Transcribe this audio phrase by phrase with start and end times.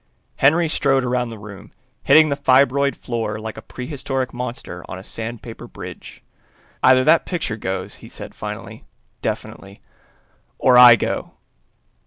[0.37, 5.03] Henry strode around the room, hitting the fibroid floor like a prehistoric monster on a
[5.03, 6.23] sandpaper bridge.
[6.81, 8.83] "Either that picture goes," he said finally,
[9.21, 9.79] definitely,
[10.57, 11.33] "or I go!"